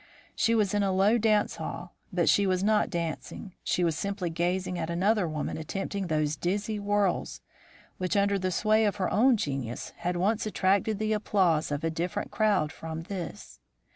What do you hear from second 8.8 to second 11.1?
of her own genius, had once attracted